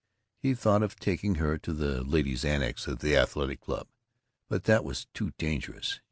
[0.39, 3.87] He thought of taking her to the "ladies' annex" of the Athletic Club,
[4.49, 5.99] but that was too dangerous.